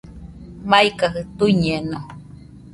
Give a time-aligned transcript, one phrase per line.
[0.69, 1.99] Maikajɨ tuiñeno